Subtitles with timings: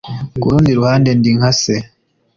[0.41, 1.75] kurundi ruhande ndi nka se